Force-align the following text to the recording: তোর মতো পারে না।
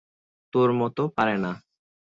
তোর 0.53 0.69
মতো 0.73 1.03
পারে 1.17 1.35
না। 1.37 1.51